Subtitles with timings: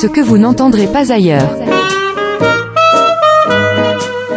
[0.00, 1.58] Ce que vous n'entendrez pas ailleurs.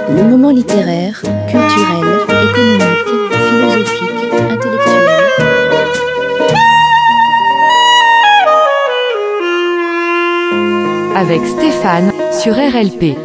[0.09, 2.03] Le moment littéraire, culturel,
[2.49, 5.07] économique, philosophique, intellectuel.
[11.15, 13.15] Avec Stéphane, sur RLP.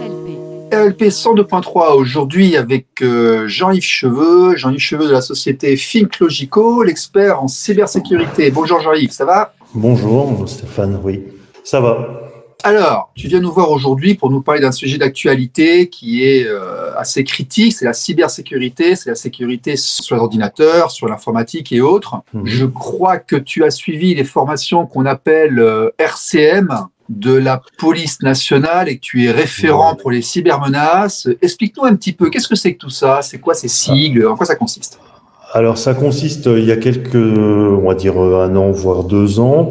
[0.72, 7.42] RLP 102.3 aujourd'hui avec euh, Jean-Yves Cheveux, Jean-Yves Cheveux de la société Think Logico, l'expert
[7.42, 8.52] en cybersécurité.
[8.52, 9.54] Bonjour Jean-Yves, ça va?
[9.74, 11.24] Bonjour Stéphane, oui,
[11.64, 12.27] ça va.
[12.68, 16.94] Alors, tu viens nous voir aujourd'hui pour nous parler d'un sujet d'actualité qui est euh,
[16.98, 22.16] assez critique, c'est la cybersécurité, c'est la sécurité sur l'ordinateur, sur l'informatique et autres.
[22.34, 22.42] Mhm.
[22.44, 26.68] Je crois que tu as suivi les formations qu'on appelle euh, RCM
[27.08, 31.26] de la police nationale et que tu es référent pour les cybermenaces.
[31.40, 33.20] Explique-nous un petit peu, qu'est-ce que c'est que tout ça?
[33.22, 34.26] C'est quoi ces sigles?
[34.26, 35.00] En quoi ça consiste?
[35.54, 39.40] Alors ça consiste, euh, il y a quelques, on va dire un an, voire deux
[39.40, 39.70] ans,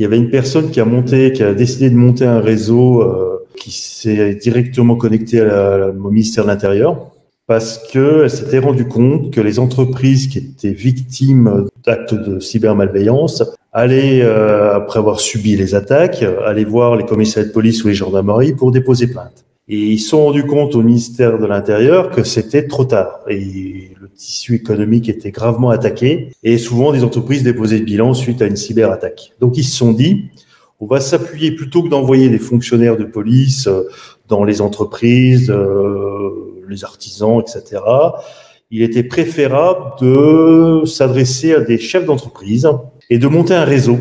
[0.00, 3.44] il y avait une personne qui a monté, qui décidé de monter un réseau euh,
[3.54, 7.10] qui s'est directement connecté à la- au ministère de l'Intérieur
[7.46, 13.42] parce qu'elle s'était rendu compte que les entreprises qui étaient victimes d'actes de cybermalveillance
[13.74, 17.94] allaient, euh, après avoir subi les attaques, aller voir les commissariats de police ou les
[17.94, 19.44] gendarmeries pour déposer plainte.
[19.72, 23.20] Et ils sont rendus compte au ministère de l'Intérieur que c'était trop tard.
[23.28, 26.32] Et le tissu économique était gravement attaqué.
[26.42, 29.32] Et souvent, des entreprises déposaient le bilan suite à une cyberattaque.
[29.38, 30.24] Donc, ils se sont dit,
[30.80, 33.84] on va s'appuyer plutôt que d'envoyer des fonctionnaires de police euh,
[34.26, 37.80] dans les entreprises, euh, les artisans, etc.
[38.72, 42.68] Il était préférable de s'adresser à des chefs d'entreprise
[43.08, 43.98] et de monter un réseau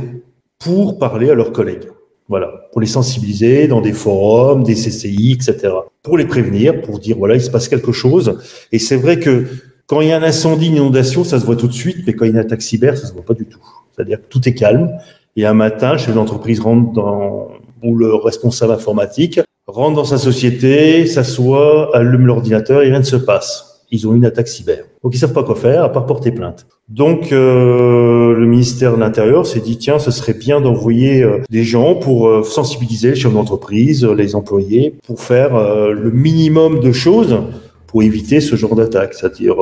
[0.57, 1.89] pour parler à leurs collègues.
[2.29, 5.73] Voilà, pour les sensibiliser dans des forums, des CCI, etc.
[6.03, 8.39] Pour les prévenir, pour dire voilà, il se passe quelque chose.
[8.71, 9.47] Et c'est vrai que
[9.87, 12.13] quand il y a un incendie, une inondation, ça se voit tout de suite, mais
[12.13, 13.59] quand il y a une attaque cyber, ça se voit pas du tout.
[13.95, 14.91] C'est-à-dire que tout est calme.
[15.35, 17.47] Et un matin, le chef d'entreprise rentre dans,
[17.81, 19.39] ou le responsable informatique
[19.69, 23.68] rentre dans sa société, s'assoit, allume l'ordinateur, et rien ne se passe.
[23.91, 24.83] Ils ont une attaque cyber.
[25.03, 26.67] Donc ils savent pas quoi faire à part porter plainte.
[26.89, 31.63] Donc euh, le ministère de l'Intérieur s'est dit tiens, ce serait bien d'envoyer euh, des
[31.63, 35.53] gens pour euh, sensibiliser les chefs d'entreprise, euh, les employés, pour faire
[35.91, 37.41] le minimum de choses
[37.87, 39.13] pour éviter ce genre d'attaque.
[39.13, 39.55] C'est-à-dire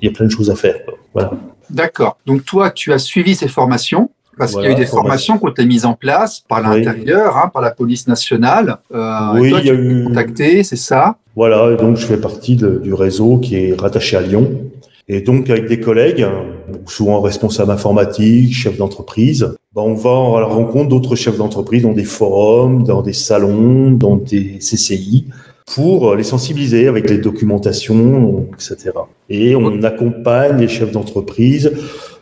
[0.00, 0.76] il y a plein de choses à faire.
[1.12, 1.32] Voilà.
[1.70, 2.16] D'accord.
[2.24, 5.44] Donc toi, tu as suivi ces formations parce qu'il y a eu des formations qui
[5.44, 6.82] ont été mises en place par Oui.
[6.84, 8.76] l'intérieur, hein, par la police nationale.
[8.94, 11.16] Euh, Oui, toi, il y a eu- contacté, c'est ça?
[11.36, 14.50] Voilà, et donc je fais partie de- du réseau qui est rattaché à Lyon.
[15.10, 16.42] Et donc avec des collègues, hein,
[16.86, 21.92] souvent responsables informatiques, chefs d'entreprise, ben, on va à la rencontre d'autres chefs d'entreprise dans
[21.92, 25.24] des forums, dans des salons, dans des CCI,
[25.74, 28.90] pour les sensibiliser avec les documentations, etc.
[29.30, 31.72] Et on accompagne les chefs d'entreprise,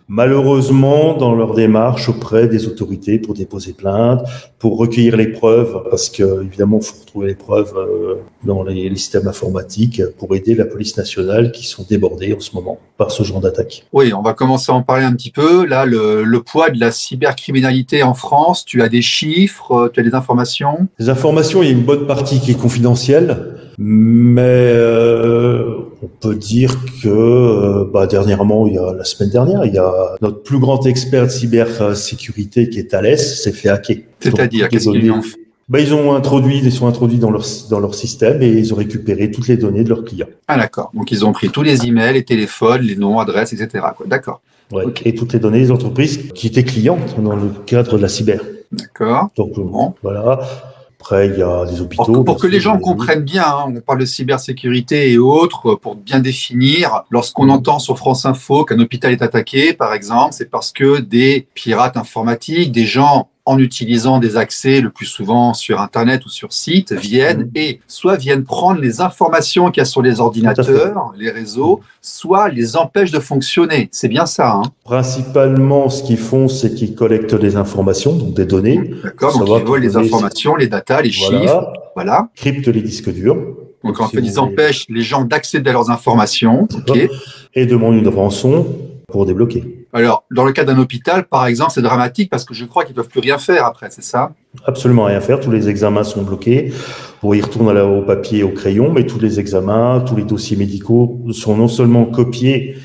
[0.09, 4.22] malheureusement, dans leur démarche auprès des autorités pour déposer plainte,
[4.59, 8.15] pour recueillir les preuves, parce que évidemment, il faut retrouver les preuves euh,
[8.45, 12.55] dans les, les systèmes informatiques pour aider la police nationale qui sont débordés en ce
[12.55, 13.84] moment par ce genre d'attaque.
[13.93, 15.66] Oui, on va commencer à en parler un petit peu.
[15.66, 20.00] Là, le, le poids de la cybercriminalité en France, tu as des chiffres, euh, tu
[20.00, 20.89] as des informations?
[20.99, 26.35] Les informations, il y a une bonne partie qui est confidentielle, mais euh, on peut
[26.35, 30.43] dire que euh, bah, dernièrement, il y a la semaine dernière, il y a notre
[30.43, 33.99] plus grand expert de cybersécurité qui est Thales s'est fait hacker.
[34.21, 35.39] C'est-à-dire, qu'est-ce qu'ils ont fait
[35.69, 38.77] bah, ils ont introduit, ils sont introduits dans leur dans leur système et ils ont
[38.77, 40.29] récupéré toutes les données de leurs clients.
[40.47, 40.93] Ah d'accord.
[40.95, 43.85] Donc ils ont pris tous les emails, les téléphones, les noms, adresses, etc.
[44.07, 44.41] D'accord.
[44.71, 44.85] Ouais.
[45.05, 48.43] Et toutes les données des entreprises qui étaient clientes dans le cadre de la cyber.
[48.71, 49.29] D'accord.
[49.37, 49.95] Donc euh, Bon.
[50.05, 50.41] voilà.
[51.09, 52.05] Après, il y a des hôpitaux.
[52.05, 55.19] Pour, que- pour bien que les gens comprennent bien, hein, on parle de cybersécurité et
[55.19, 59.95] autres, euh, pour bien définir, lorsqu'on entend sur France Info qu'un hôpital est attaqué, par
[59.95, 65.07] exemple, c'est parce que des pirates informatiques, des gens en utilisant des accès le plus
[65.07, 67.51] souvent sur Internet ou sur site, viennent Mhm.
[67.55, 72.49] et soit viennent prendre les informations qu'il y a sur les ordinateurs, les réseaux, soit
[72.49, 73.89] les empêchent de fonctionner.
[73.93, 78.45] C'est bien ça, hein Principalement, ce qu'ils font, c'est qu'ils collectent des informations, donc des
[78.47, 82.83] données, D'accord Faut Donc ils volent les informations, les datas, les chiffres, voilà, cryptent les
[82.83, 83.37] disques durs
[83.84, 86.66] Donc en fait, ils empêchent les gens d'accéder à leurs informations.
[87.54, 88.66] Et demandent une rançon
[89.09, 89.85] pour débloquer.
[89.97, 92.95] Alors, dans le cas d'un hôpital, par exemple, c'est dramatique parce que je crois qu'ils
[92.95, 94.33] peuvent plus rien faire après, c'est ça?
[94.66, 95.41] Absolument rien faire.
[95.41, 96.71] Tous les examens sont bloqués.
[97.22, 100.25] Bon, ils retournent à la- au papier, au crayon, mais tous les examens, tous les
[100.25, 102.77] dossiers médicaux sont non seulement copiés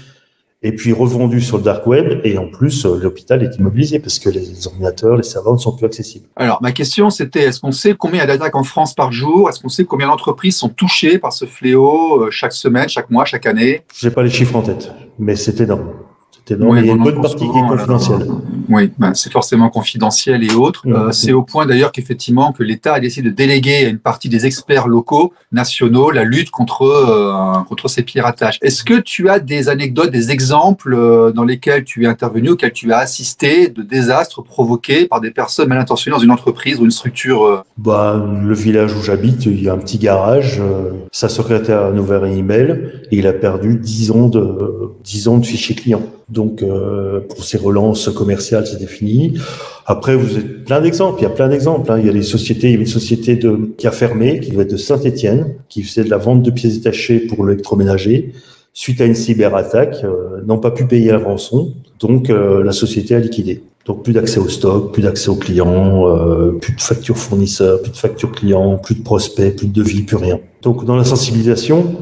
[0.63, 4.17] et puis revendus sur le dark web, et en plus, euh, l'hôpital est immobilisé parce
[4.17, 6.27] que les ordinateurs, les serveurs ne sont plus accessibles.
[6.37, 9.11] Alors, ma question, c'était est-ce qu'on sait combien il y a d'attaques en France par
[9.11, 9.49] jour?
[9.49, 13.25] Est-ce qu'on sait combien d'entreprises sont touchées par ce fléau euh, chaque semaine, chaque mois,
[13.25, 13.81] chaque année?
[13.99, 15.91] J'ai pas les chiffres en tête, mais c'est énorme.
[16.49, 16.81] Oui,
[17.35, 18.27] qui est confidentielle.
[18.97, 20.83] ben, c'est forcément confidentiel et autres.
[20.87, 24.29] Euh, c'est au point d'ailleurs qu'effectivement que l'État a décidé de déléguer à une partie
[24.29, 28.57] des experts locaux, nationaux, la lutte contre euh, contre ces piratages.
[28.61, 32.73] Est-ce que tu as des anecdotes, des exemples euh, dans lesquels tu es intervenu, auxquels
[32.73, 36.85] tu as assisté, de désastres provoqués par des personnes mal intentionnées dans une entreprise ou
[36.85, 40.61] une structure Bah, le village où j'habite, il y a un petit garage.
[41.11, 45.37] sa secrétaire a ouvert un email et il a perdu 10 ans de 10 ans
[45.37, 46.03] de fichiers clients.
[46.31, 49.37] Donc, euh, pour ses relances commerciales, c'était fini.
[49.85, 51.19] Après, vous avez plein d'exemples.
[51.19, 51.91] Il y a plein d'exemples.
[51.91, 51.99] hein.
[51.99, 52.67] Il y a des sociétés.
[52.67, 55.83] Il y avait une société de, qui a fermé, qui doit être de Saint-Étienne, qui
[55.83, 58.31] faisait de la vente de pièces détachées pour l'électroménager.
[58.73, 61.73] Suite à une cyberattaque, euh, n'ont pas pu payer la rançon.
[61.99, 63.61] Donc, euh, la société a liquidé.
[63.85, 67.91] Donc plus d'accès au stock, plus d'accès aux clients, euh, plus de factures fournisseurs, plus
[67.91, 70.39] de factures clients, plus de prospects, plus de devis, plus rien.
[70.61, 71.95] Donc dans la sensibilisation,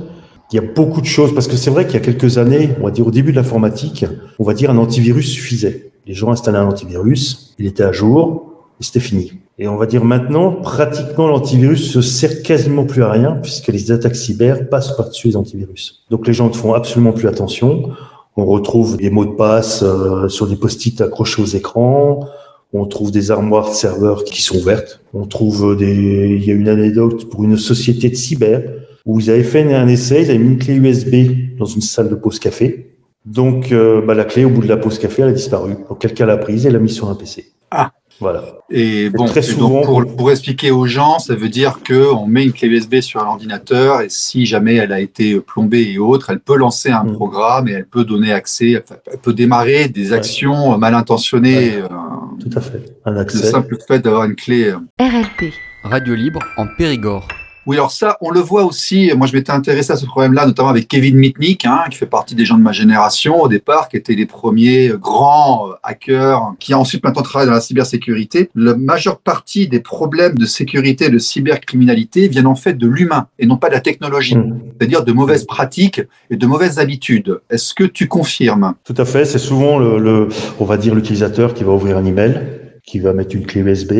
[0.51, 2.71] il y a beaucoup de choses parce que c'est vrai qu'il y a quelques années,
[2.79, 4.05] on va dire au début de l'informatique,
[4.39, 5.91] on va dire un antivirus suffisait.
[6.07, 9.33] Les gens installaient un antivirus, il était à jour et c'était fini.
[9.59, 13.91] Et on va dire maintenant, pratiquement l'antivirus se sert quasiment plus à rien puisque les
[13.91, 16.03] attaques cyber passent par-dessus les antivirus.
[16.09, 17.91] Donc les gens ne font absolument plus attention.
[18.35, 22.25] On retrouve des mots de passe euh, sur des post-it accrochés aux écrans.
[22.73, 25.01] On trouve des armoires de serveurs qui sont ouvertes.
[25.13, 26.37] On trouve des.
[26.39, 28.63] Il y a une anecdote pour une société de cyber
[29.09, 30.23] où ils avaient fait un essai.
[30.23, 32.95] Ils avaient mis une clé USB dans une salle de pause café.
[33.25, 35.73] Donc, euh, bah, la clé au bout de la pause café, elle a disparu.
[35.87, 37.51] Donc, quelqu'un l'a prise et l'a mise sur un PC.
[37.71, 37.91] Ah.
[38.21, 38.43] Voilà.
[38.69, 42.27] Et bon, très souvent, donc pour, pour expliquer aux gens, ça veut dire que on
[42.27, 45.97] met une clé USB sur un ordinateur et si jamais elle a été plombée et
[45.99, 47.13] autres, elle peut lancer un Mm.
[47.13, 48.71] programme et elle peut donner accès,
[49.09, 51.77] elle peut démarrer des actions mal intentionnées.
[51.77, 51.83] Ouais.
[51.83, 51.87] euh,
[52.49, 52.81] Tout à fait.
[53.05, 54.65] Un le simple fait d'avoir une clé.
[54.65, 54.79] euh.
[54.99, 55.53] RLP.
[55.83, 57.25] Radio libre en Périgord.
[57.69, 59.11] Oui, alors ça, on le voit aussi.
[59.15, 62.33] Moi, je m'étais intéressé à ce problème-là, notamment avec Kevin Mitnick, hein, qui fait partie
[62.33, 66.73] des gens de ma génération au départ, qui étaient les premiers grands euh, hackers, qui
[66.73, 68.49] a ensuite maintenant travaillé dans la cybersécurité.
[68.55, 73.27] La majeure partie des problèmes de sécurité et de cybercriminalité viennent en fait de l'humain
[73.37, 74.59] et non pas de la technologie, Mm.
[74.79, 76.01] c'est-à-dire de mauvaises pratiques
[76.31, 77.39] et de mauvaises habitudes.
[77.51, 78.73] Est-ce que tu confirmes?
[78.83, 79.25] Tout à fait.
[79.25, 80.27] C'est souvent le, le-
[80.59, 82.41] on va dire l'utilisateur qui va ouvrir un email,
[82.83, 83.91] qui va mettre une clé USB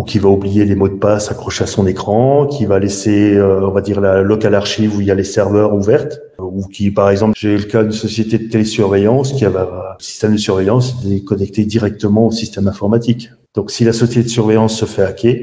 [0.00, 3.34] ou qui va oublier les mots de passe accrochés à son écran, qui va laisser,
[3.34, 6.66] euh, on va dire la local archive où il y a les serveurs ouvertes, ou
[6.68, 10.38] qui, par exemple, j'ai le cas d'une société de télésurveillance qui avait un système de
[10.38, 13.30] surveillance connecté directement au système informatique.
[13.54, 15.36] Donc, si la société de surveillance se fait hacker,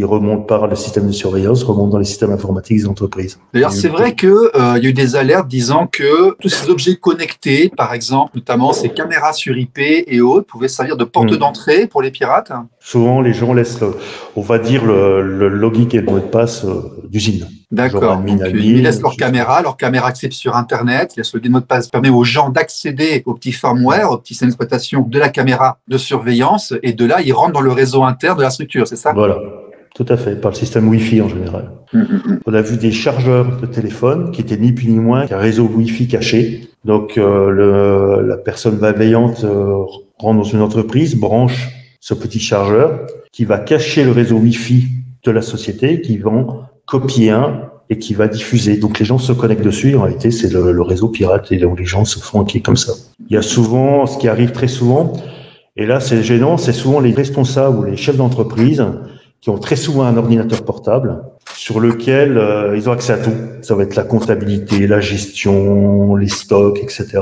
[0.00, 3.38] il remonte par le système de surveillance, remonte dans les systèmes informatiques des entreprises.
[3.52, 4.26] D'ailleurs, c'est vrai que
[4.56, 8.72] euh, y a eu des alertes disant que tous ces objets connectés, par exemple, notamment
[8.72, 11.36] ces caméras sur IP et autres, pouvaient servir de porte Mm.
[11.36, 12.50] d'entrée pour les pirates.
[12.80, 13.94] Souvent, les gens laissent, le-
[14.36, 16.80] on va dire, le, le login et le mot de passe euh,
[17.12, 17.46] d'usine.
[17.70, 18.22] D'accord.
[18.26, 21.12] euh, ils laissent leur je- caméra, leur caméra accessible sur Internet.
[21.14, 24.16] Il y a ce mot de passe permet aux gens d'accéder au petit firmware, au
[24.16, 27.70] petit système d'exploitation de la caméra de surveillance, et de là, ils rentrent dans le
[27.72, 29.12] réseau interne de la structure, c'est ça?
[29.12, 29.36] Voilà,
[30.00, 31.72] tout à fait, par le système Wi-Fi en général.
[32.46, 35.64] On a vu des chargeurs de téléphone qui étaient ni plus ni moins qu'un réseau
[35.64, 36.70] Wi-Fi caché.
[36.86, 39.84] Donc, euh, le, la personne malveillante euh,
[40.16, 41.68] rentre dans une entreprise, branche
[42.00, 43.00] ce petit chargeur
[43.30, 44.88] qui va cacher le réseau Wi-Fi
[45.22, 48.78] de la société, qui va en copier un et qui va diffuser.
[48.78, 49.96] Donc, les gens se connectent dessus.
[49.96, 52.78] En réalité, c'est le, le réseau pirate et donc les gens se font hacker comme
[52.78, 52.94] ça.
[53.28, 55.12] Il y a souvent, ce qui arrive très souvent,
[55.76, 58.82] et là, c'est gênant, c'est souvent les responsables ou les chefs d'entreprise
[59.40, 61.22] qui ont très souvent un ordinateur portable
[61.54, 63.32] sur lequel euh, ils ont accès à tout.
[63.62, 67.20] Ça va être la comptabilité, la gestion, les stocks, etc.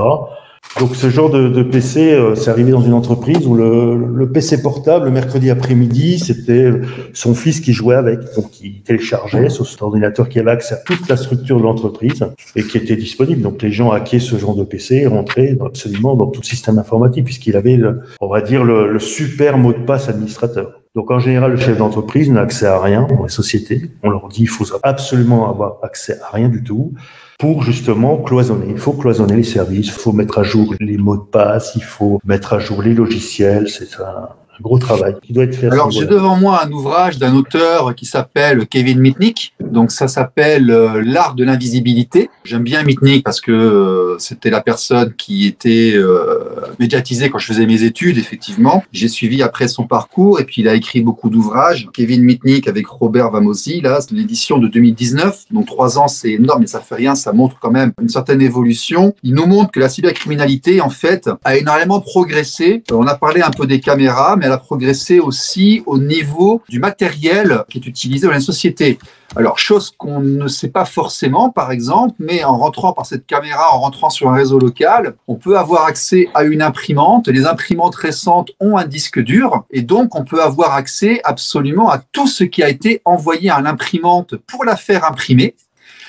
[0.79, 4.31] Donc ce genre de, de PC, euh, c'est arrivé dans une entreprise où le, le
[4.31, 6.71] PC portable, le mercredi après-midi, c'était
[7.15, 8.21] son fils qui jouait avec.
[8.37, 12.25] Donc il téléchargeait sur cet ordinateur qui avait accès à toute la structure de l'entreprise
[12.55, 13.43] et qui était disponible.
[13.43, 17.25] Donc les gens hackaient ce genre de PC rentraient absolument dans tout le système informatique
[17.25, 20.83] puisqu'il avait, le, on va dire, le, le super mot de passe administrateur.
[20.95, 23.91] Donc en général, le chef d'entreprise n'a accès à rien dans les sociétés.
[24.03, 26.93] On leur dit il faut absolument avoir accès à rien du tout
[27.39, 28.67] pour justement cloisonner.
[28.71, 31.85] Il faut cloisonner les services, il faut mettre à jour les mots de passe, il
[31.85, 33.69] faut mettre à jour les logiciels.
[33.69, 35.67] C'est un, un gros travail qui doit être fait.
[35.67, 39.55] à ce Alors, j'ai devant moi un ouvrage d'un auteur qui s'appelle Kevin Mitnick.
[39.61, 42.29] Donc, ça s'appelle euh, L'art de l'invisibilité.
[42.45, 46.39] J'aime bien Mitnick parce que euh, c'était la personne qui était euh,
[46.81, 48.83] médiatisée quand je faisais mes études, effectivement.
[48.93, 51.89] J'ai suivi après son parcours et puis il a écrit beaucoup d'ouvrages.
[51.93, 55.45] Kevin Mitnick avec Robert Vamosi, là, c'est l'édition de 2019.
[55.53, 57.15] Donc, trois ans, c'est énorme, mais ça fait rien.
[57.15, 59.15] Ça montre quand même une certaine évolution.
[59.23, 62.83] Il nous montre que la cybercriminalité, en fait, a énormément progressé.
[62.91, 66.81] On a parlé un peu des caméras, mais elle a progressé aussi au niveau du
[66.81, 68.99] matériel qui est utilisé dans la société.
[69.37, 73.75] Alors, chose qu'on ne sait pas forcément, par exemple, mais en rentrant par cette caméra,
[73.75, 77.29] en rentrant sur un réseau local, on peut avoir accès à une imprimante.
[77.29, 81.99] Les imprimantes récentes ont un disque dur et donc on peut avoir accès absolument à
[81.99, 85.55] tout ce qui a été envoyé à l'imprimante pour la faire imprimer.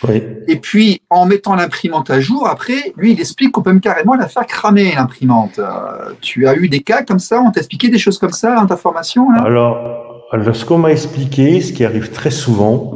[0.08, 0.24] Oui.
[0.48, 4.15] Et puis, en mettant l'imprimante à jour, après, lui, il explique qu'on peut même carrément
[4.15, 5.60] la faire cramer, l'imprimante.
[5.60, 8.56] Euh, tu as eu des cas comme ça On t'a expliqué des choses comme ça
[8.56, 9.41] dans ta formation là?
[9.41, 12.96] Alors, alors, ce qu'on m'a expliqué, ce qui arrive très souvent,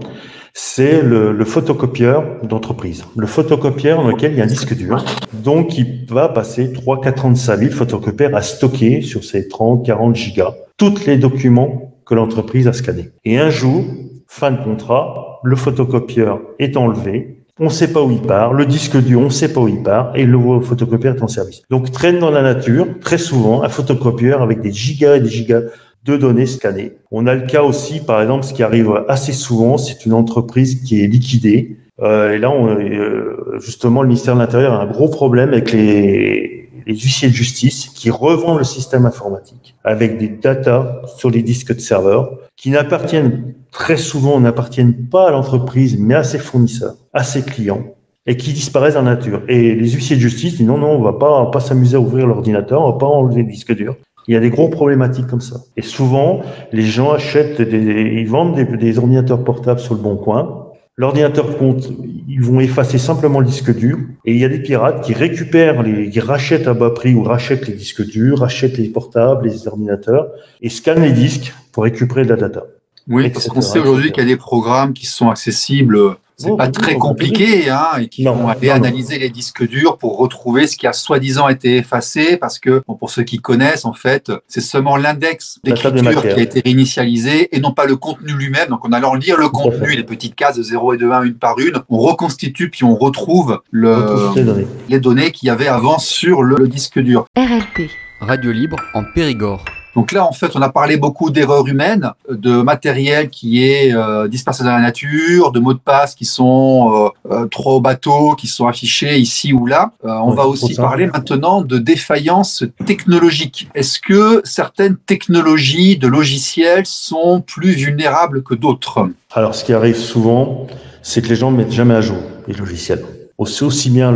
[0.53, 3.05] c'est le, le photocopieur d'entreprise.
[3.17, 5.03] Le photocopieur dans lequel il y a un disque dur.
[5.33, 9.23] Donc, il va passer 3, 4 ans de sa vie, le photocopieur, à stocker sur
[9.23, 13.11] ses 30, 40 gigas tous les documents que l'entreprise a scannés.
[13.23, 13.85] Et un jour,
[14.27, 18.65] fin de contrat, le photocopieur est enlevé, on ne sait pas où il part, le
[18.65, 21.61] disque dur, on ne sait pas où il part, et le photocopieur est en service.
[21.69, 25.61] Donc traîne dans la nature, très souvent, un photocopieur avec des gigas et des gigas
[26.03, 26.93] de données scannées.
[27.11, 30.81] On a le cas aussi, par exemple, ce qui arrive assez souvent, c'est une entreprise
[30.83, 31.77] qui est liquidée.
[32.01, 36.52] Euh, et là, euh, justement, le ministère de l'Intérieur a un gros problème avec les,
[36.85, 41.75] les huissiers de justice qui revendent le système informatique avec des data sur les disques
[41.75, 47.23] de serveurs qui n'appartiennent très souvent n'appartiennent pas à l'entreprise mais à ses fournisseurs, à
[47.23, 47.83] ses clients
[48.25, 49.41] et qui disparaissent la nature.
[49.47, 51.99] Et les huissiers de justice disent non, non, on va pas, va pas s'amuser à
[51.99, 53.95] ouvrir l'ordinateur, on va pas enlever le disque dur.
[54.27, 55.57] Il y a des gros problématiques comme ça.
[55.75, 60.15] Et souvent, les gens achètent des, ils vendent des, des ordinateurs portables sur le bon
[60.15, 60.62] coin.
[60.95, 61.89] L'ordinateur compte,
[62.27, 63.97] ils vont effacer simplement le disque dur.
[64.25, 67.23] Et il y a des pirates qui récupèrent les, qui rachètent à bas prix ou
[67.23, 70.29] rachètent les disques durs, rachètent les portables, les ordinateurs
[70.61, 72.65] et scannent les disques pour récupérer de la data.
[73.07, 75.97] Oui, parce qu'on sait aujourd'hui qu'il y a des programmes qui sont accessibles.
[76.37, 78.83] C'est Oh, pas oui, très oui, compliqué, hein, et qui Non, vont aller non, non.
[78.83, 82.95] analyser les disques durs pour retrouver ce qui a soi-disant été effacé, parce que bon,
[82.95, 87.59] pour ceux qui connaissent, en fait, c'est seulement l'index d'écriture qui a été réinitialisé et
[87.59, 88.69] non pas le contenu lui-même.
[88.69, 91.35] Donc, en allant lire le contenu, les petites cases de 0 et de 1, une
[91.35, 94.67] par une, on reconstitue puis on retrouve le, données.
[94.89, 97.25] les données qu'il y avait avant sur le, le disque dur.
[97.37, 97.89] RLP.
[98.19, 99.63] Radio libre en Périgord.
[99.95, 104.27] Donc là, en fait, on a parlé beaucoup d'erreurs humaines, de matériel qui est euh,
[104.27, 108.47] dispersé dans la nature, de mots de passe qui sont euh, euh, trop bateaux, qui
[108.47, 109.91] sont affichés ici ou là.
[110.03, 113.69] Euh, on Ouais, va aussi parler maintenant de défaillances technologiques.
[113.75, 119.07] Est-ce que certaines technologies de logiciels sont plus vulnérables que d'autres?
[119.33, 120.65] Alors, ce qui arrive souvent,
[121.03, 123.03] c'est que les gens ne mettent jamais à jour les logiciels.
[123.37, 124.11] Aussi, aussi bien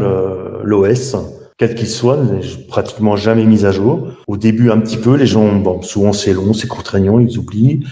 [0.63, 1.15] l'OS,
[1.57, 4.09] quel qu'il soit, n'est pratiquement jamais mis à jour.
[4.27, 7.83] Au début, un petit peu, les gens, bon, souvent c'est long, c'est contraignant, ils oublient.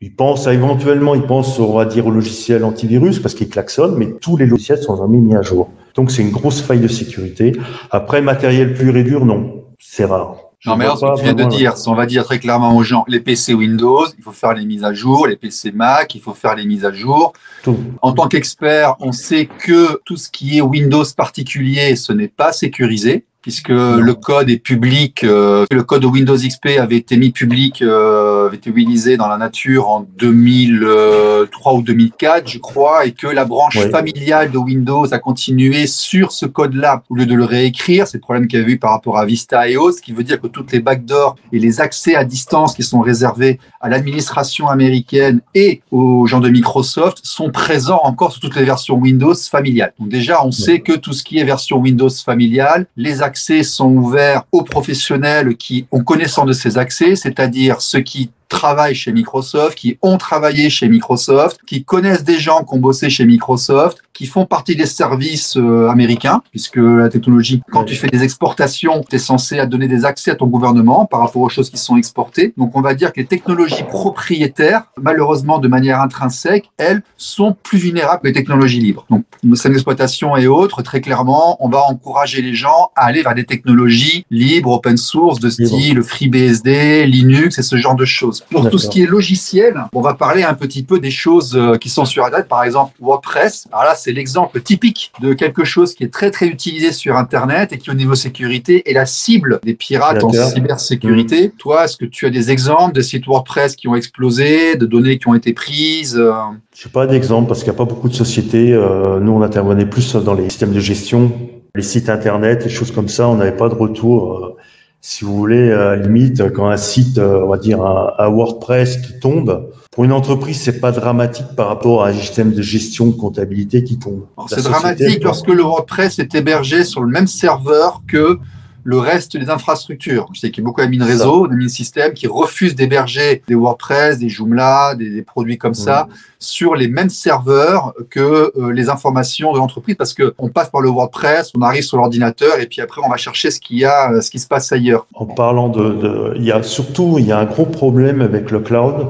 [0.00, 3.94] Ils pensent à éventuellement, ils pensent, on va dire, au logiciel antivirus parce qu'ils klaxonnent,
[3.96, 5.70] mais tous les logiciels sont jamais mis à jour.
[5.94, 7.52] Donc, c'est une grosse faille de sécurité.
[7.92, 10.51] Après, matériel pur et dur, non, c'est rare.
[10.64, 12.84] Non, mais alors, ce que tu viens de dire, on va dire très clairement aux
[12.84, 16.20] gens, les PC Windows, il faut faire les mises à jour, les PC Mac, il
[16.20, 17.32] faut faire les mises à jour.
[17.64, 17.78] Tout.
[18.00, 22.52] En tant qu'expert, on sait que tout ce qui est Windows particulier, ce n'est pas
[22.52, 25.24] sécurisé puisque le code est public.
[25.24, 29.28] euh, le code de Windows XP avait été mis public, euh, avait été utilisé dans
[29.28, 33.90] la nature en 2003 ou 2004, je crois, et que la branche Oui.
[33.90, 38.06] familiale de Windows a continué sur ce code-là au lieu de le réécrire.
[38.06, 40.12] C'est le problème qu'il y a eu par rapport à Vista et autres, ce qui
[40.12, 43.88] veut dire que toutes les backdoors et les accès à distance qui sont réservés à
[43.88, 49.34] l'administration américaine et aux gens de Microsoft sont présents encore sur toutes les versions Windows
[49.34, 49.92] familiales.
[49.98, 53.31] Donc déjà, on sait que tout ce qui est version Windows familiale, les accès
[53.62, 59.12] sont ouverts aux professionnels qui ont connaissance de ces accès, c'est-à-dire ceux qui travaillent chez
[59.12, 64.02] Microsoft, qui ont travaillé chez Microsoft, qui connaissent des gens qui ont bossé chez Microsoft,
[64.12, 69.02] qui font partie des services euh, américains, puisque la technologie, quand tu fais des exportations,
[69.08, 71.78] tu es censé à donner des accès à ton gouvernement par rapport aux choses qui
[71.78, 72.52] sont exportées.
[72.58, 77.78] Donc on va dire que les technologies propriétaires, malheureusement de manière intrinsèque, elles sont plus
[77.78, 79.06] vulnérables que les technologies libres.
[79.08, 83.34] Donc système d'exploitation et autres, très clairement, on va encourager les gens à aller vers
[83.34, 85.66] des technologies libres, open source, de Libre.
[85.66, 88.41] style FreeBSD, Linux et ce genre de choses.
[88.50, 91.76] Pour tout ce qui est logiciel, on va parler un petit peu des choses euh,
[91.76, 93.66] qui sont sur Internet, par exemple WordPress.
[93.72, 97.72] Alors là, c'est l'exemple typique de quelque chose qui est très très utilisé sur Internet
[97.72, 101.52] et qui au niveau sécurité est la cible des pirates en cybersécurité.
[101.58, 105.18] Toi, est-ce que tu as des exemples de sites WordPress qui ont explosé, de données
[105.18, 106.32] qui ont été prises euh,
[106.74, 108.72] Je n'ai pas d'exemple parce qu'il n'y a pas beaucoup de sociétés.
[108.72, 111.32] Euh, nous, on intervenait plus dans les systèmes de gestion,
[111.74, 113.28] les sites internet, les choses comme ça.
[113.28, 114.56] On n'avait pas de retour.
[115.02, 118.12] Euh, si vous voulez, à la limite, quand un site, euh, on va dire un,
[118.18, 122.52] un WordPress qui tombe, pour une entreprise, c'est pas dramatique par rapport à un système
[122.52, 124.26] de gestion, de comptabilité qui tombe.
[124.48, 128.38] C'est dramatique lorsque le WordPress est hébergé sur le même serveur que
[128.84, 130.28] le reste des infrastructures.
[130.32, 134.18] Je sais qu'il y a beaucoup d'admin réseau, d'admin système qui refusent d'héberger des WordPress,
[134.18, 136.08] des Joomla, des, des produits comme ça
[136.42, 140.80] sur les mêmes serveurs que euh, les informations de l'entreprise parce que on passe par
[140.80, 143.84] le WordPress, on arrive sur l'ordinateur et puis après on va chercher ce qu'il y
[143.84, 145.06] a, euh, ce qui se passe ailleurs.
[145.14, 148.50] En parlant de, de, il y a surtout, il y a un gros problème avec
[148.50, 149.06] le cloud.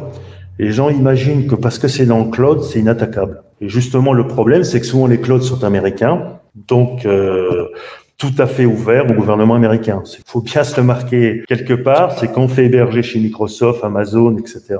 [0.58, 3.42] Les gens imaginent que parce que c'est dans le cloud, c'est inattaquable.
[3.60, 7.68] Et justement, le problème, c'est que souvent les clouds sont américains, donc euh,
[8.22, 10.00] tout à fait ouvert au gouvernement américain.
[10.06, 12.16] Il faut bien se le marquer quelque part.
[12.16, 14.76] C'est quand on fait héberger chez Microsoft, Amazon, etc.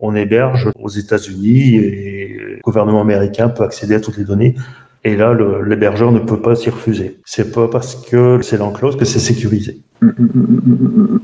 [0.00, 4.54] On héberge aux États-Unis et le gouvernement américain peut accéder à toutes les données.
[5.02, 5.34] Et là,
[5.66, 7.20] l'hébergeur ne peut pas s'y refuser.
[7.24, 9.78] C'est pas parce que c'est dans le cloud que c'est sécurisé.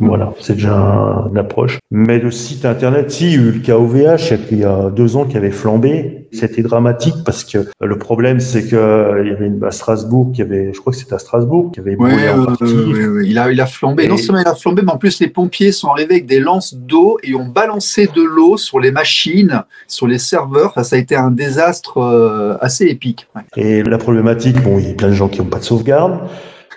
[0.00, 1.78] Voilà, c'est déjà un- une approche.
[1.90, 4.90] Mais le site internet, si, il y a eu le cas OVH, il y a
[4.90, 6.28] deux ans qui avait flambé.
[6.32, 10.30] C'était dramatique parce que le problème, c'est que euh, il y avait une à Strasbourg
[10.32, 12.64] qui avait, je crois que c'était à Strasbourg, qui avait Ouais, brûlé en euh, partie.
[12.64, 13.26] ouais, ouais.
[13.26, 14.04] Il, a, il a flambé.
[14.04, 16.38] Et- Non seulement il a flambé, mais en plus les pompiers sont arrivés avec des
[16.40, 20.68] lances d'eau et ont balancé de l'eau sur les machines, sur les serveurs.
[20.68, 23.26] Enfin, ça a été un désastre euh, assez épique.
[23.56, 26.20] Et la problématique, bon, il y a plein de gens qui n'ont pas de sauvegarde.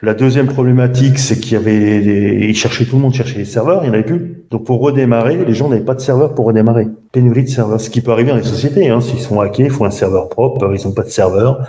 [0.05, 2.47] La deuxième problématique, c'est qu'il y avait des...
[2.49, 4.43] Ils cherchaient, tout le monde cherchait les serveurs, il n'y en avait plus.
[4.51, 6.89] Donc pour redémarrer, les gens n'avaient pas de serveur pour redémarrer.
[7.13, 8.89] Pénurie de serveurs, ce qui peut arriver dans les sociétés.
[8.89, 8.99] Hein.
[8.99, 11.65] S'ils sont hackés, il faut un serveur propre, ils n'ont pas de serveur.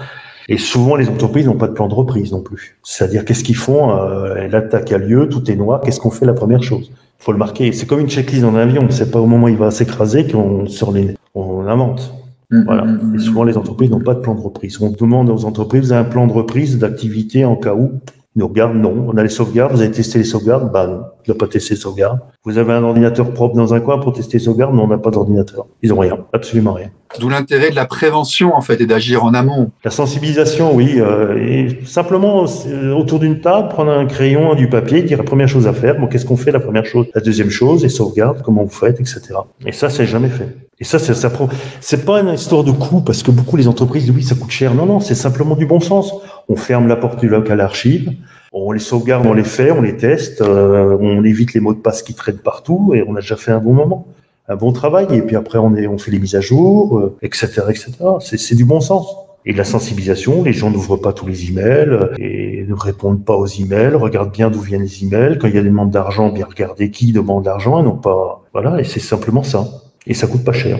[0.48, 2.76] Et souvent, les entreprises n'ont pas de plan de reprise non plus.
[2.82, 6.34] C'est-à-dire, qu'est-ce qu'ils font euh, L'attaque a lieu, tout est noir, qu'est-ce qu'on fait la
[6.34, 6.90] première chose?
[7.20, 7.70] Faut le marquer.
[7.70, 8.88] C'est comme une checklist dans un avion.
[8.90, 11.14] C'est pas au moment où il va s'écraser qu'on les...
[11.36, 12.12] on invente.
[12.50, 12.84] Voilà.
[13.14, 14.82] Et souvent, les entreprises n'ont pas de plan de reprise.
[14.82, 17.92] On demande aux entreprises, un plan de reprise d'activité en cas où
[18.36, 19.06] ils nous regardent, non.
[19.08, 20.72] On a les sauvegardes, vous avez testé les sauvegardes?
[20.72, 22.18] Bah non, on n'a pas testé les sauvegardes.
[22.44, 24.74] Vous avez un ordinateur propre dans un coin pour tester les sauvegardes?
[24.74, 25.66] Non, on n'a pas d'ordinateur.
[25.82, 26.90] Ils ont rien, absolument rien.
[27.20, 29.70] D'où l'intérêt de la prévention, en fait, et d'agir en amont.
[29.84, 30.94] La sensibilisation, oui.
[30.98, 35.46] euh, et simplement, c'est, autour d'une table, prendre un crayon, du papier, dire la première
[35.48, 35.98] chose à faire.
[36.00, 37.06] Bon, qu'est-ce qu'on fait la première chose?
[37.14, 39.20] La deuxième chose, les sauvegardes, comment vous faites, etc.
[39.64, 40.56] Et ça, c'est jamais fait.
[40.80, 41.30] Et ça, c'est ça.
[41.30, 41.48] pro-
[41.80, 44.50] C'est pas une histoire de coût parce que beaucoup les entreprises disent oui, ça coûte
[44.50, 44.74] cher.
[44.74, 46.12] Non, non, c'est simplement du bon sens.
[46.48, 48.12] On ferme la porte du local archive,
[48.52, 51.80] on les sauvegarde, on les fait, on les teste, euh, on évite les mots de
[51.80, 54.06] passe qui traînent partout et on a déjà fait un bon moment,
[54.48, 55.06] un bon travail.
[55.12, 57.92] Et puis après, on est, on fait les mises à jour, euh, etc., etc.
[58.20, 59.16] C'est, c'est du bon sens.
[59.46, 63.34] Et de la sensibilisation, les gens n'ouvrent pas tous les emails et ne répondent pas
[63.34, 65.38] aux emails, regardent bien d'où viennent les emails.
[65.38, 68.42] Quand il y a des demandes d'argent, bien regarder qui demande l'argent et non pas.
[68.54, 69.66] Voilà, et c'est simplement ça.
[70.06, 70.78] Et ça coûte pas cher.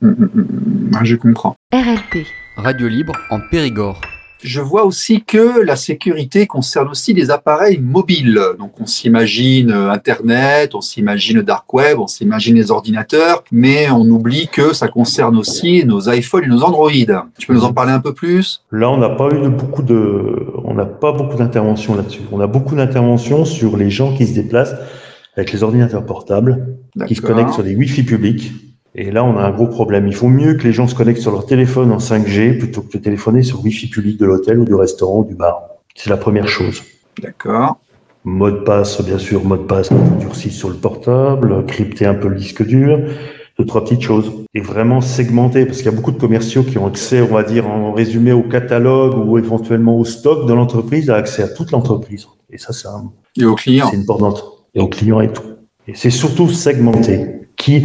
[0.00, 0.40] Mm, mm, mm,
[0.90, 1.56] mm, Je comprends.
[1.72, 2.24] RLP.
[2.56, 4.00] Radio libre en Périgord.
[4.44, 8.38] Je vois aussi que la sécurité concerne aussi les appareils mobiles.
[8.58, 14.02] Donc on s'imagine euh, Internet, on s'imagine dark web, on s'imagine les ordinateurs, mais on
[14.02, 16.90] oublie que ça concerne aussi nos iPhones et nos Android.
[17.38, 18.62] Tu peux nous en parler un peu plus?
[18.70, 22.20] Là, on n'a pas eu beaucoup de, on n'a pas beaucoup d'interventions là-dessus.
[22.30, 24.74] On a beaucoup d'interventions sur les gens qui se déplacent
[25.38, 26.76] avec les ordinateurs portables,
[27.08, 28.52] qui se connectent sur des Wi-Fi publics.
[28.96, 30.06] Et là, on a un gros problème.
[30.06, 32.96] Il faut mieux que les gens se connectent sur leur téléphone en 5G plutôt que
[32.96, 35.62] de téléphoner sur Wi-Fi public de l'hôtel ou du restaurant ou du bar.
[35.96, 36.82] C'est la première chose.
[37.20, 37.78] D'accord.
[38.24, 42.28] Mot de passe, bien sûr, mot de passe durci sur le portable, crypter un peu
[42.28, 42.98] le disque dur,
[43.58, 44.32] deux, trois petites choses.
[44.54, 47.42] Et vraiment segmenter, parce qu'il y a beaucoup de commerciaux qui ont accès, on va
[47.42, 51.70] dire, en résumé au catalogue ou éventuellement au stock de l'entreprise, a accès à toute
[51.72, 52.26] l'entreprise.
[52.50, 54.46] Et ça, c'est un- Et aux clients c'est une porte d'entrée.
[54.74, 55.42] Et aux clients et tout.
[55.88, 57.26] Et c'est surtout segmenté.
[57.56, 57.84] Qui,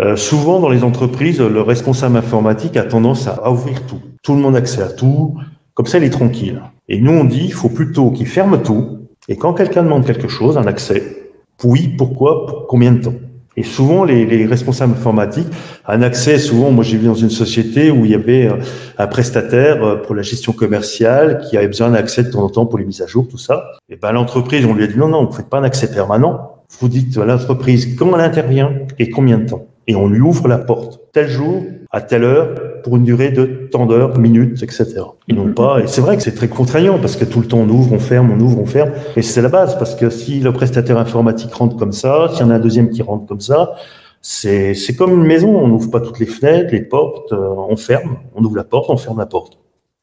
[0.00, 4.00] euh, souvent dans les entreprises, le responsable informatique a tendance à, ouvrir tout.
[4.22, 5.36] Tout le monde a accès à tout.
[5.74, 6.62] Comme ça, il est tranquille.
[6.88, 9.08] Et nous, on dit, il faut plutôt qu'il ferme tout.
[9.28, 11.30] Et quand quelqu'un demande quelque chose, un accès,
[11.64, 13.14] oui, pourquoi, pour combien de temps?
[13.56, 15.48] Et souvent, les, les responsables informatiques,
[15.84, 18.54] un accès, souvent, moi j'ai vu dans une société où il y avait euh,
[18.98, 22.50] un prestataire euh, pour la gestion commerciale qui avait besoin d'un accès de temps en
[22.50, 23.72] temps pour les mises à jour, tout ça.
[23.88, 26.62] Et ben l'entreprise, on lui a dit non, non, vous faites pas un accès permanent.
[26.78, 29.66] Vous dites à l'entreprise quand elle intervient et combien de temps.
[29.88, 33.68] Et on lui ouvre la porte tel jour, à telle heure, pour une durée de
[33.72, 35.00] tant d'heures, minutes, etc.
[35.26, 37.58] Ils n'ont pas, et c'est vrai que c'est très contraignant parce que tout le temps
[37.58, 38.92] on ouvre, on ferme, on ouvre, on ferme.
[39.16, 42.44] Et c'est la base parce que si le prestataire informatique rentre comme ça, s'il y
[42.44, 43.74] en a un deuxième qui rentre comme ça,
[44.20, 45.56] c'est, comme une maison.
[45.56, 48.90] On n'ouvre pas toutes les fenêtres, les portes, euh, on ferme, on ouvre la porte,
[48.90, 49.58] on ferme la porte.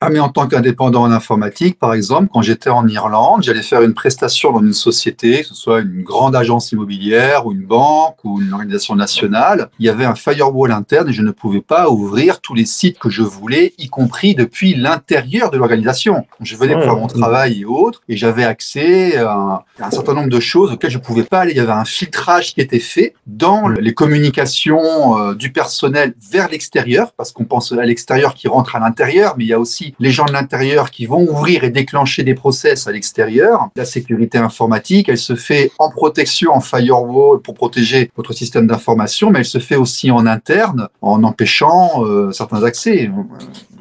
[0.06, 3.82] Ah, mais en tant qu'indépendant en informatique, par exemple, quand j'étais en Irlande, j'allais faire
[3.82, 8.18] une prestation dans une société, que ce soit une grande agence immobilière ou une banque
[8.24, 9.70] ou une organisation nationale.
[9.80, 13.00] Il y avait un firewall interne et je ne pouvais pas ouvrir tous les sites
[13.00, 16.28] que je voulais, y compris depuis l'intérieur de l'organisation.
[16.40, 19.92] Je venais pour faire mon travail et autres et j'avais accès à un, à un
[19.92, 21.54] certain nombre de choses auxquelles je ne pouvais pas aller.
[21.54, 26.48] Il y avait un filtrage qui était fait dans les communications euh, du personnel vers
[26.48, 29.95] l'extérieur, parce qu'on pense à l'extérieur qui rentre à l'intérieur, mais il y a aussi
[30.00, 33.70] les gens de l'intérieur qui vont ouvrir et déclencher des process à l'extérieur.
[33.76, 39.30] La sécurité informatique, elle se fait en protection, en firewall pour protéger votre système d'information,
[39.30, 43.10] mais elle se fait aussi en interne en empêchant euh, certains accès.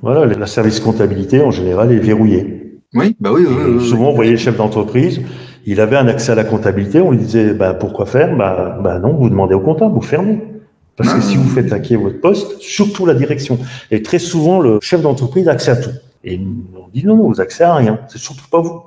[0.03, 2.81] Voilà, la service comptabilité en général est verrouillée.
[2.95, 5.21] Oui, bah oui, oui, souvent, vous voyez le chef d'entreprise,
[5.67, 8.37] il avait un accès à la comptabilité, on lui disait bah, pourquoi faire?
[8.37, 10.41] Bah, bah non, vous demandez au comptable, vous fermez.
[10.97, 13.59] Parce que si vous faites hacker votre poste, surtout la direction.
[13.91, 15.91] Et très souvent, le chef d'entreprise a accès à tout.
[16.23, 18.01] Et on dit non, non, vous accès à rien.
[18.09, 18.81] C'est surtout pas vous.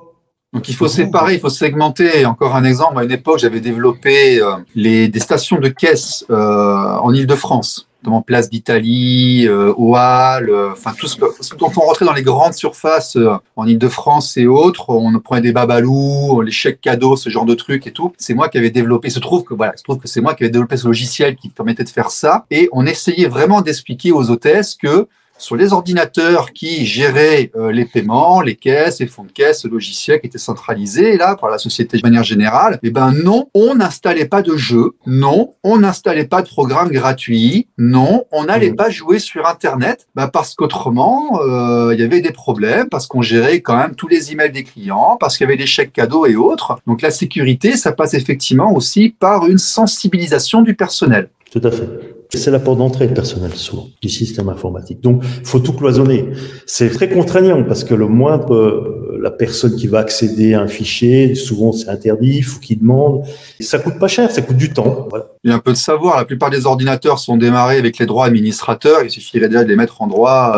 [0.54, 2.24] Donc il faut séparer, il faut segmenter.
[2.24, 6.34] Encore un exemple, à une époque, j'avais développé euh, les, des stations de caisse euh,
[6.34, 11.16] en Ile-de-France, notamment Place d'Italie, euh, euh, enfin tout ce
[11.58, 15.52] quand on rentrait dans les grandes surfaces euh, en Ile-de-France et autres, on prenait des
[15.52, 18.12] babalous, les chèques cadeaux, ce genre de trucs et tout.
[18.18, 19.08] C'est moi qui avais développé.
[19.08, 21.84] Il se trouve que voilà, que c'est moi qui avais développé ce logiciel qui permettait
[21.84, 22.46] de faire ça.
[22.50, 25.08] Et on essayait vraiment d'expliquer aux hôtesses que
[25.38, 29.70] sur les ordinateurs qui géraient euh, les paiements, les caisses, les fonds de caisse, le
[29.70, 33.74] logiciel qui était centralisé là par la société de manière générale, eh ben non, on
[33.76, 38.76] n'installait pas de jeux, non, on n'installait pas de programmes gratuits, non, on n'allait Mhm.
[38.76, 43.22] pas jouer sur Internet, bah parce qu'autrement euh, il y avait des problèmes, parce qu'on
[43.22, 46.26] gérait quand même tous les emails des clients, parce qu'il y avait des chèques cadeaux
[46.26, 46.78] et autres.
[46.86, 51.28] Donc la sécurité, ça passe effectivement aussi par une sensibilisation du personnel.
[51.50, 51.88] Tout à fait.
[52.34, 55.00] C'est la porte d'entrée le personnel souvent du système informatique.
[55.00, 56.28] Donc, faut tout cloisonner.
[56.66, 60.68] C'est très contraignant parce que le moindre, euh, la personne qui va accéder à un
[60.68, 63.22] fichier, souvent c'est interdit, il faut qu'il demande.
[63.58, 65.06] Et ça coûte pas cher, ça coûte du temps.
[65.08, 65.28] Voilà.
[65.42, 66.18] Il y a un peu de savoir.
[66.18, 69.02] La plupart des ordinateurs sont démarrés avec les droits administrateurs.
[69.02, 70.52] Il suffirait déjà de les mettre en droit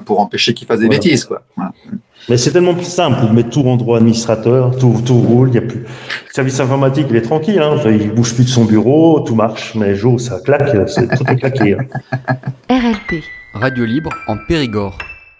[0.00, 0.98] euh, pour empêcher qu'ils fassent des Voilà.
[1.00, 1.24] bêtises.
[1.24, 1.42] Quoi.
[1.56, 1.72] Voilà.
[2.28, 5.54] Mais c'est tellement plus simple de mettre tout en droit administrateur, tout, tout roule, il
[5.54, 5.80] y a plus.
[5.80, 7.76] Le service informatique, il est tranquille, hein.
[7.86, 11.36] Il bouge plus de son bureau, tout marche, mais où ça claque, c'est tout est
[11.36, 11.74] claqué.
[11.78, 12.34] hein.
[12.68, 13.22] RLP.
[13.54, 14.98] Radio libre en Périgord.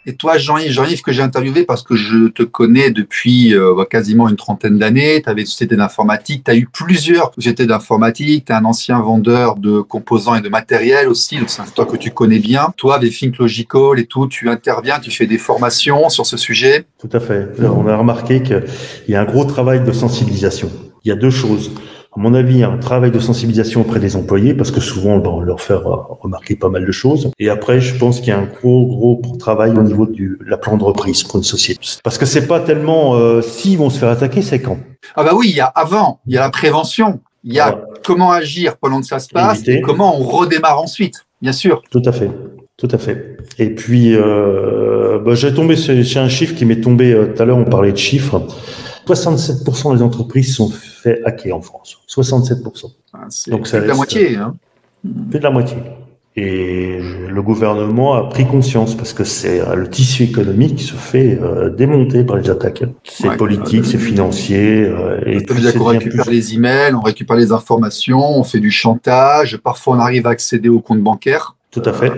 [0.08, 3.84] Et toi, Jean-Yves, Jean-Yves que j'ai interviewé parce que je te connais depuis euh, bah,
[3.84, 5.20] quasiment une trentaine d'années.
[5.20, 8.98] Tu avais une société d'informatique, tu as eu plusieurs sociétés d'informatique, tu es un ancien
[9.02, 12.72] vendeur de composants et de matériel aussi, donc c'est un secteur que tu connais bien.
[12.78, 16.86] Toi, avec Think Logical et tout, tu interviens, tu fais des formations sur ce sujet.
[16.98, 17.46] Tout à fait.
[17.60, 18.64] On a remarqué qu'il
[19.08, 20.70] y a un gros travail de sensibilisation.
[21.04, 21.70] Il y a deux choses.
[22.16, 25.40] À mon avis, un travail de sensibilisation auprès des employés, parce que souvent, ben, on
[25.40, 27.30] leur fait remarquer pas mal de choses.
[27.38, 30.56] Et après, je pense qu'il y a un gros, gros travail au niveau du la
[30.56, 31.80] plan de reprise pour une société.
[32.02, 34.78] Parce que c'est pas tellement euh, s'ils vont se faire attaquer, c'est quand?
[35.14, 37.70] Ah bah oui, il y a avant, il y a la prévention, il y a
[37.70, 37.84] Voilà.
[38.04, 39.74] comment agir pendant que ça se passe Éviter.
[39.78, 41.82] et comment on redémarre ensuite, bien sûr.
[41.90, 42.30] Tout à fait.
[42.78, 43.36] Tout à fait.
[43.58, 45.74] Et puis, euh, bah, j'ai tombé
[46.16, 47.58] un chiffre qui m'est tombé euh, tout à l'heure.
[47.58, 48.40] On parlait de chiffres.
[49.14, 51.98] 67% des entreprises sont fait hacker en France.
[52.08, 52.86] 67%.
[53.14, 54.36] Hein, C'est Donc, ça plus la moitié.
[54.36, 54.54] Hein.
[55.30, 55.76] Plus de la moitié.
[56.36, 61.36] Et le gouvernement a pris conscience parce que c'est euh, le tissu économique se fait
[61.42, 62.84] euh, démonter par les attaques.
[63.02, 63.36] C'est Ouais.
[63.36, 64.84] politique, c'est financier.
[64.84, 69.56] euh, et bien récupère plus- les emails, on récupère les informations, on fait du chantage,
[69.56, 71.56] parfois on arrive à accéder au compte bancaire.
[71.70, 72.10] Tout à fait.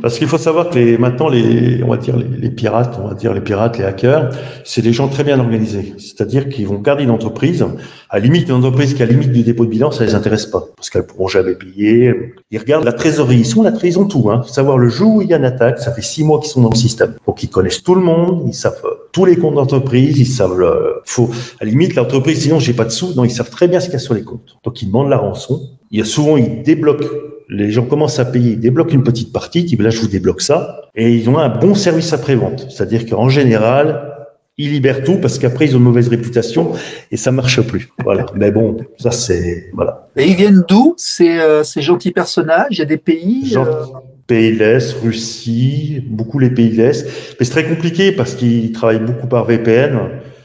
[0.00, 3.14] Parce qu'il faut savoir que les, maintenant, les, on va dire les, pirates, on va
[3.14, 4.30] dire les pirates, les hackers,
[4.64, 5.92] c'est des gens très bien organisés.
[5.98, 7.62] C'est-à-dire qu'ils vont garder une entreprise.
[8.08, 10.14] À la limite, une entreprise qui a la limite du dépôt de bilan, ça les
[10.14, 10.64] intéresse pas.
[10.74, 12.14] Parce qu'elles pourront jamais payer.
[12.50, 13.40] Ils regardent la trésorerie.
[13.40, 14.40] Ils sont la trésorerie, ils ont tout, hein.
[14.42, 16.50] Faut savoir le jour où il y a une attaque, ça fait six mois qu'ils
[16.50, 17.14] sont dans le système.
[17.26, 20.62] Donc, ils connaissent tout le monde, ils savent euh, tous les comptes d'entreprise, ils savent,
[20.62, 23.68] euh, faut, à la limite, l'entreprise, sinon j'ai pas de sous, non, ils savent très
[23.68, 24.56] bien ce qu'il y a sur les comptes.
[24.64, 25.60] Donc, ils demandent la rançon.
[25.90, 27.04] Il y a souvent, ils débloquent
[27.48, 30.08] les gens commencent à payer, ils débloquent une petite partie, ils disent là je vous
[30.08, 32.66] débloque ça, et ils ont un bon service après-vente.
[32.70, 34.14] C'est-à-dire qu'en général,
[34.56, 36.72] ils libèrent tout parce qu'après ils ont une mauvaise réputation
[37.10, 37.90] et ça marche plus.
[38.04, 38.26] Voilà.
[38.34, 40.08] Mais bon, ça c'est voilà.
[40.16, 42.68] Et ils viennent d'où ces, euh, ces gentils personnages?
[42.70, 43.64] Il y a des pays euh,
[44.26, 47.04] pays de l'Est, Russie, beaucoup les pays de l'Est.
[47.38, 49.98] Mais c'est très compliqué parce qu'ils travaillent beaucoup par VPN,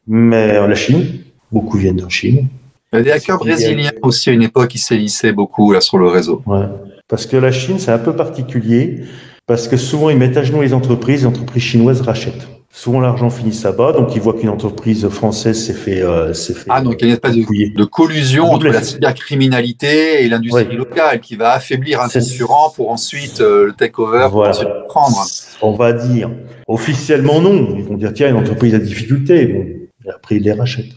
[0.08, 1.06] mais la Chine,
[1.52, 2.48] beaucoup viennent de Chine.
[2.92, 5.98] Il y a des hackers brésiliens aussi à une époque qui sévissaient beaucoup là sur
[5.98, 6.42] le réseau.
[6.46, 6.66] Ouais.
[7.08, 9.02] Parce que la Chine, c'est un peu particulier,
[9.46, 12.48] parce que souvent, ils mettent à genoux les entreprises, les entreprises chinoises rachètent.
[12.72, 16.66] Souvent, l'argent finit là-bas, donc ils voient qu'une entreprise française s'est fait, euh, fait.
[16.70, 20.76] Ah, donc il y a espèce de, de collusion entre la cybercriminalité et l'industrie Ouais.
[20.76, 25.18] locale qui va affaiblir un concurrent pour ensuite euh, le take-over, pour ensuite le prendre.
[25.64, 26.30] On va dire,
[26.68, 27.76] officiellement non.
[27.76, 29.46] Ils vont dire, tiens, une entreprise a difficulté.
[29.48, 29.66] Bon,
[30.06, 30.94] et après, ils les rachètent.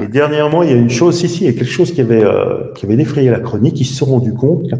[0.00, 2.24] Et dernièrement, il y a une chose, si, il y a quelque chose qui avait,
[2.24, 3.80] euh, qui avait défrayé la chronique.
[3.80, 4.70] Ils se sont rendus compte